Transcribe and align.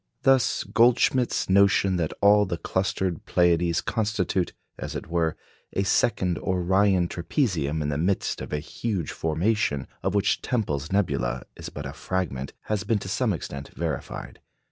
Thus 0.23 0.63
Goldschmidt's 0.63 1.47
notion 1.47 1.97
that 1.97 2.11
all 2.21 2.47
the 2.47 2.57
clustered 2.57 3.23
Pleiades 3.27 3.81
constitute, 3.81 4.51
as 4.79 4.95
it 4.95 5.05
were, 5.05 5.37
a 5.73 5.83
second 5.83 6.39
Orion 6.39 7.07
trapezium 7.07 7.83
in 7.83 7.89
the 7.89 7.99
midst 7.99 8.41
of 8.41 8.51
a 8.51 8.57
huge 8.57 9.11
formation 9.11 9.85
of 10.01 10.15
which 10.15 10.41
Tempel's 10.41 10.91
nebula 10.91 11.43
is 11.55 11.69
but 11.69 11.85
a 11.85 11.93
fragment, 11.93 12.53
has 12.61 12.83
been 12.83 12.97
to 12.97 13.07
some 13.07 13.31
extent 13.31 13.69
verified. 13.75 14.39